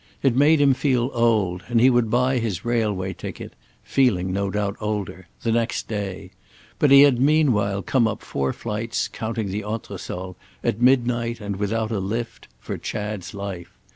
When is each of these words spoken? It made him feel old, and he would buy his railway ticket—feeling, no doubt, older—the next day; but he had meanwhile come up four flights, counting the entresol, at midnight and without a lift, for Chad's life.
It 0.23 0.35
made 0.35 0.59
him 0.59 0.73
feel 0.73 1.11
old, 1.13 1.61
and 1.67 1.79
he 1.79 1.91
would 1.91 2.09
buy 2.09 2.39
his 2.39 2.65
railway 2.65 3.13
ticket—feeling, 3.13 4.33
no 4.33 4.49
doubt, 4.49 4.75
older—the 4.81 5.51
next 5.51 5.87
day; 5.87 6.31
but 6.79 6.89
he 6.89 7.01
had 7.03 7.21
meanwhile 7.21 7.83
come 7.83 8.07
up 8.07 8.23
four 8.23 8.51
flights, 8.51 9.07
counting 9.07 9.51
the 9.51 9.61
entresol, 9.61 10.37
at 10.63 10.81
midnight 10.81 11.39
and 11.39 11.57
without 11.57 11.91
a 11.91 11.99
lift, 11.99 12.47
for 12.59 12.79
Chad's 12.79 13.35
life. 13.35 13.77